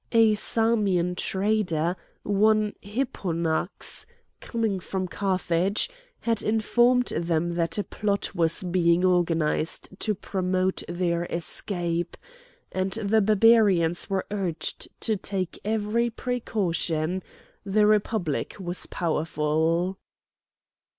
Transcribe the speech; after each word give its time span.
A 0.13 0.33
Samian 0.33 1.13
trader, 1.15 1.95
one 2.23 2.73
Hipponax, 2.81 4.07
coming 4.39 4.79
from 4.79 5.07
Carthage, 5.07 5.91
had 6.21 6.41
informed 6.41 7.09
them 7.15 7.53
that 7.53 7.77
a 7.77 7.83
plot 7.83 8.33
was 8.33 8.63
being 8.63 9.05
organised 9.05 9.89
to 9.99 10.15
promote 10.15 10.81
their 10.87 11.25
escape, 11.25 12.17
and 12.71 12.93
the 12.93 13.21
Barbarians 13.21 14.09
were 14.09 14.25
urged 14.31 14.87
to 15.01 15.17
take 15.17 15.59
every 15.63 16.09
precaution; 16.09 17.21
the 17.63 17.85
Republic 17.85 18.55
was 18.59 18.87
powerful. 18.87 19.99